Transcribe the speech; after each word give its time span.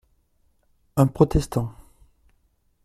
Un 0.95 1.05
protestant. 1.09 1.75